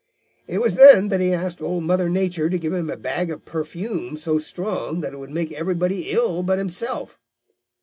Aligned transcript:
It 0.47 0.61
was 0.63 0.77
then 0.77 1.09
that 1.09 1.19
he 1.19 1.31
asked 1.31 1.61
Old 1.61 1.83
Mother 1.83 2.09
Nature 2.09 2.49
to 2.49 2.57
give 2.57 2.73
him 2.73 2.89
a 2.89 2.97
bag 2.97 3.29
of 3.29 3.45
perfume 3.45 4.17
so 4.17 4.39
strong 4.39 5.01
that 5.01 5.13
it 5.13 5.19
would 5.19 5.29
make 5.29 5.51
everybody 5.51 6.09
ill 6.09 6.41
but 6.41 6.57
himself. 6.57 7.19